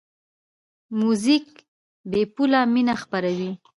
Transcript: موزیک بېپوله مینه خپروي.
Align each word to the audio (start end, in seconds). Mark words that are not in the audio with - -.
موزیک 0.99 1.47
بېپوله 2.11 2.59
مینه 2.73 2.95
خپروي. 3.01 3.51